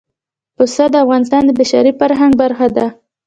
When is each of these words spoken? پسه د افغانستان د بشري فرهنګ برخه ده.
پسه 0.55 0.83
د 0.93 0.95
افغانستان 1.03 1.41
د 1.45 1.51
بشري 1.59 1.91
فرهنګ 1.99 2.33
برخه 2.41 2.67
ده. 2.77 2.87